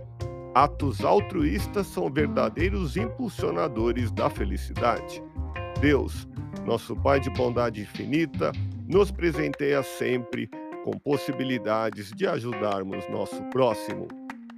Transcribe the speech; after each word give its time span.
Atos 0.53 1.03
altruístas 1.03 1.87
são 1.87 2.11
verdadeiros 2.11 2.97
impulsionadores 2.97 4.11
da 4.11 4.29
felicidade. 4.29 5.23
Deus, 5.79 6.27
nosso 6.65 6.95
Pai 6.95 7.19
de 7.19 7.29
bondade 7.29 7.81
infinita, 7.81 8.51
nos 8.87 9.11
presenteia 9.11 9.81
sempre 9.83 10.49
com 10.83 10.91
possibilidades 10.91 12.11
de 12.11 12.27
ajudarmos 12.27 13.07
nosso 13.09 13.41
próximo. 13.45 14.07